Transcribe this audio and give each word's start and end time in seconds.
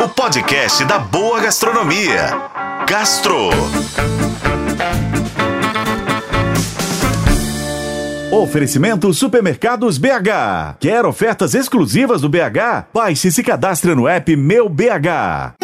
o 0.00 0.08
podcast 0.08 0.84
da 0.84 0.96
boa 0.96 1.40
gastronomia. 1.40 2.30
Gastro. 2.88 3.50
Oferecimento 8.30 9.12
Supermercados 9.12 9.98
BH. 9.98 10.76
Quer 10.78 11.04
ofertas 11.04 11.52
exclusivas 11.54 12.20
do 12.20 12.28
BH? 12.28 12.86
Baixe 12.94 13.28
e 13.28 13.32
se 13.32 13.42
cadastre 13.42 13.92
no 13.96 14.06
app 14.06 14.36
Meu 14.36 14.68
BH. 14.68 15.56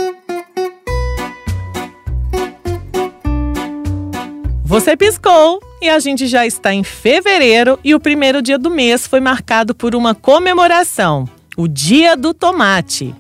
Você 4.65 4.97
piscou 4.97 5.61
e 5.81 5.89
a 5.89 6.01
gente 6.01 6.27
já 6.27 6.45
está 6.45 6.75
em 6.75 6.83
fevereiro 6.83 7.79
e 7.85 7.95
o 7.95 8.01
primeiro 8.01 8.43
dia 8.43 8.59
do 8.59 8.71
mês 8.71 9.07
foi 9.07 9.21
marcado 9.21 9.77
por 9.77 9.95
uma 9.95 10.13
comemoração, 10.13 11.29
o 11.57 11.69
Dia 11.69 12.17
do 12.17 12.35
Tomate. 12.35 13.15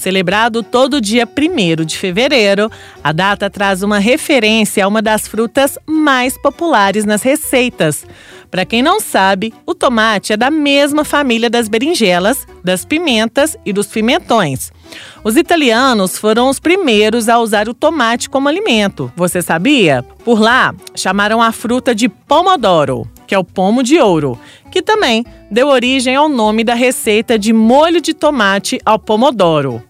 Celebrado 0.00 0.62
todo 0.62 0.98
dia 0.98 1.28
1 1.28 1.84
de 1.84 1.98
fevereiro, 1.98 2.70
a 3.04 3.12
data 3.12 3.50
traz 3.50 3.82
uma 3.82 3.98
referência 3.98 4.82
a 4.82 4.88
uma 4.88 5.02
das 5.02 5.28
frutas 5.28 5.78
mais 5.84 6.38
populares 6.38 7.04
nas 7.04 7.22
receitas. 7.22 8.06
Para 8.50 8.64
quem 8.64 8.82
não 8.82 8.98
sabe, 8.98 9.52
o 9.66 9.74
tomate 9.74 10.32
é 10.32 10.38
da 10.38 10.50
mesma 10.50 11.04
família 11.04 11.50
das 11.50 11.68
berinjelas, 11.68 12.46
das 12.64 12.82
pimentas 12.82 13.58
e 13.62 13.74
dos 13.74 13.88
pimentões. 13.88 14.72
Os 15.22 15.36
italianos 15.36 16.16
foram 16.16 16.48
os 16.48 16.58
primeiros 16.58 17.28
a 17.28 17.38
usar 17.38 17.68
o 17.68 17.74
tomate 17.74 18.30
como 18.30 18.48
alimento. 18.48 19.12
Você 19.14 19.42
sabia? 19.42 20.02
Por 20.24 20.40
lá, 20.40 20.74
chamaram 20.94 21.42
a 21.42 21.52
fruta 21.52 21.94
de 21.94 22.08
pomodoro, 22.08 23.06
que 23.26 23.34
é 23.34 23.38
o 23.38 23.44
pomo 23.44 23.82
de 23.82 23.98
ouro, 23.98 24.40
que 24.72 24.80
também 24.80 25.26
deu 25.50 25.68
origem 25.68 26.16
ao 26.16 26.26
nome 26.26 26.64
da 26.64 26.72
receita 26.72 27.38
de 27.38 27.52
molho 27.52 28.00
de 28.00 28.14
tomate 28.14 28.80
ao 28.82 28.98
pomodoro. 28.98 29.89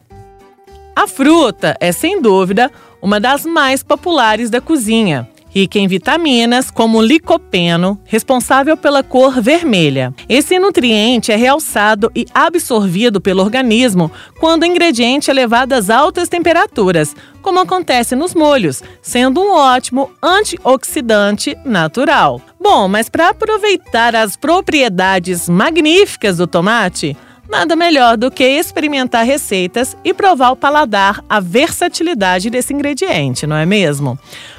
A 1.01 1.07
fruta 1.07 1.75
é, 1.81 1.93
sem 1.93 2.21
dúvida, 2.21 2.71
uma 3.01 3.19
das 3.19 3.47
mais 3.47 3.83
populares 3.83 4.51
da 4.51 4.61
cozinha 4.61 5.27
rica 5.51 5.79
em 5.79 5.89
vitaminas 5.89 6.71
como 6.71 7.03
licopeno, 7.03 8.01
responsável 8.05 8.77
pela 8.77 9.03
cor 9.03 9.41
vermelha. 9.41 10.15
Esse 10.29 10.59
nutriente 10.59 11.33
é 11.33 11.37
realçado 11.37 12.11
e 12.15 12.25
absorvido 12.33 13.21
pelo 13.21 13.43
organismo 13.43 14.11
quando 14.39 14.63
o 14.63 14.67
ingrediente 14.67 15.31
é 15.31 15.35
levado 15.35 15.73
às 15.73 15.91
altas 15.91 16.29
temperaturas, 16.29 17.17
como 17.43 17.59
acontece 17.59 18.15
nos 18.15 18.35
molhos, 18.35 18.83
sendo 19.03 19.41
um 19.41 19.53
ótimo 19.53 20.11
antioxidante 20.23 21.57
natural. 21.65 22.41
Bom, 22.61 22.87
mas 22.87 23.09
para 23.09 23.31
aproveitar 23.31 24.15
as 24.15 24.37
propriedades 24.37 25.49
magníficas 25.49 26.37
do 26.37 26.47
tomate, 26.47 27.17
Nada 27.51 27.75
melhor 27.75 28.17
do 28.17 28.31
que 28.31 28.45
experimentar 28.45 29.25
receitas 29.27 29.97
e 30.05 30.15
provar 30.15 30.47
ao 30.47 30.57
paladar 30.57 31.25
a 31.29 31.41
versatilidade 31.41 32.49
desse 32.49 32.73
ingrediente, 32.73 33.45
não 33.45 33.57
é 33.57 33.67
mesmo? 33.67 34.17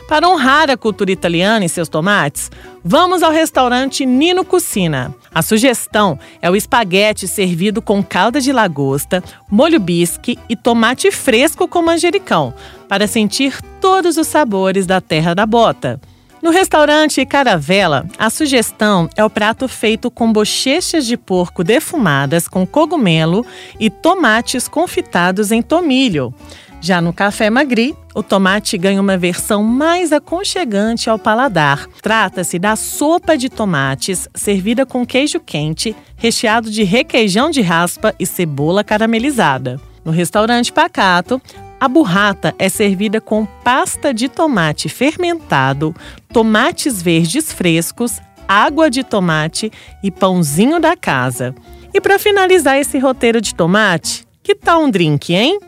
Para 0.09 0.28
honrar 0.28 0.70
a 0.70 0.75
cultura 0.75 1.09
italiana 1.09 1.64
e 1.64 1.69
seus 1.69 1.88
tomates, 1.88 2.52
vamos 2.84 3.23
ao 3.23 3.31
restaurante 3.31 4.06
Nino 4.06 4.44
Cucina. 4.44 5.16
A 5.34 5.42
sugestão 5.42 6.19
é 6.42 6.52
o 6.52 6.56
espaguete 6.56 7.30
servido 7.30 7.81
com 7.81 8.03
calda 8.03 8.42
de 8.42 8.52
lagosta, 8.52 9.23
molho 9.50 9.80
bisque 9.80 10.38
e 10.50 10.56
tomate 10.58 11.12
fresco 11.12 11.69
com 11.69 11.81
manjericão, 11.81 12.53
para 12.89 13.08
sentir 13.08 13.58
todos 13.80 14.17
os 14.17 14.28
sabores 14.28 14.86
da 14.86 15.00
terra 15.00 15.34
da 15.34 15.45
bota. 15.45 15.97
No 16.42 16.50
restaurante 16.50 17.23
Caravela, 17.23 18.08
a 18.17 18.28
sugestão 18.31 19.08
é 19.16 19.23
o 19.23 19.30
prato 19.30 19.67
feito 19.67 20.09
com 20.09 20.34
bochechas 20.34 21.06
de 21.06 21.16
porco 21.16 21.64
defumadas 21.64 22.47
com 22.47 22.66
cogumelo 22.66 23.45
e 23.80 23.92
tomates 23.92 24.67
confitados 24.67 25.52
em 25.52 25.62
tomilho. 25.62 26.34
Já 26.81 27.00
no 27.00 27.14
Café 27.14 27.47
Magri, 27.52 27.95
o 28.16 28.23
tomate 28.23 28.75
ganha 28.75 29.00
uma 29.00 29.19
versão 29.19 29.64
mais 29.64 30.12
aconchegante 30.12 31.12
ao 31.12 31.19
paladar. 31.19 31.88
Trata-se 32.02 32.58
da 32.58 32.75
sopa 32.75 33.38
de 33.38 33.47
tomates 33.47 34.28
servida 34.34 34.84
com 34.84 35.06
queijo 35.06 35.40
quente, 35.40 35.96
recheado 36.16 36.72
de 36.72 36.81
requeijão 36.81 37.52
de 37.52 37.62
raspa 37.62 38.16
e 38.19 38.25
cebola 38.25 38.84
caramelizada. 38.84 39.79
No 40.03 40.12
restaurante 40.12 40.73
Pacato, 40.73 41.40
a 41.81 41.88
burrata 41.88 42.53
é 42.59 42.69
servida 42.69 43.19
com 43.19 43.44
pasta 43.44 44.14
de 44.14 44.30
tomate 44.30 44.88
fermentado, 44.88 45.96
tomates 46.31 47.02
verdes 47.02 47.52
frescos, 47.52 48.22
água 48.47 48.88
de 48.88 49.03
tomate 49.03 49.72
e 50.03 50.12
pãozinho 50.12 50.80
da 50.80 50.96
casa. 50.96 51.56
E 51.91 52.00
para 52.00 52.20
finalizar 52.20 52.78
esse 52.78 53.00
roteiro 53.00 53.41
de 53.41 53.56
tomate, 53.56 54.28
que 54.44 54.53
tal 54.53 54.84
um 54.84 54.91
drink, 54.91 55.34
hein? 55.34 55.59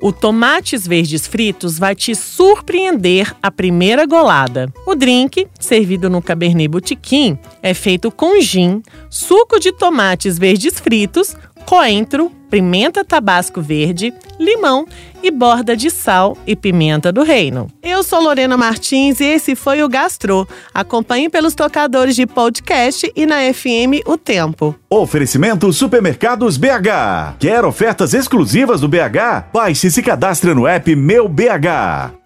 O 0.00 0.10
tomates 0.10 0.84
verdes 0.84 1.28
fritos 1.28 1.78
vai 1.78 1.94
te 1.94 2.12
surpreender 2.12 3.32
a 3.40 3.48
primeira 3.48 4.04
golada. 4.04 4.68
O 4.84 4.96
drink, 4.96 5.46
servido 5.60 6.10
no 6.10 6.20
Cabernet 6.20 6.66
Boutiquim, 6.66 7.38
é 7.62 7.72
feito 7.72 8.10
com 8.10 8.40
gin, 8.40 8.82
suco 9.08 9.60
de 9.60 9.70
tomates 9.70 10.40
verdes 10.40 10.80
fritos, 10.80 11.36
coentro, 11.64 12.32
pimenta 12.52 13.02
tabasco 13.02 13.62
verde, 13.62 14.12
limão 14.38 14.86
e 15.22 15.30
borda 15.30 15.74
de 15.74 15.88
sal 15.88 16.36
e 16.46 16.54
pimenta 16.54 17.10
do 17.10 17.22
reino. 17.22 17.68
Eu 17.82 18.02
sou 18.02 18.20
Lorena 18.20 18.58
Martins 18.58 19.20
e 19.20 19.24
esse 19.24 19.54
foi 19.56 19.82
o 19.82 19.88
Gastro. 19.88 20.46
Acompanhe 20.74 21.30
pelos 21.30 21.54
tocadores 21.54 22.14
de 22.14 22.26
podcast 22.26 23.10
e 23.16 23.24
na 23.24 23.36
FM 23.54 24.06
O 24.06 24.18
Tempo. 24.18 24.74
Oferecimento 24.90 25.72
Supermercados 25.72 26.58
BH. 26.58 27.36
Quer 27.38 27.64
ofertas 27.64 28.12
exclusivas 28.12 28.82
do 28.82 28.88
BH? 28.88 29.48
Baixe 29.50 29.86
e 29.86 29.90
se 29.90 30.02
cadastre 30.02 30.52
no 30.52 30.66
app 30.66 30.94
Meu 30.94 31.26
BH. 31.26 32.21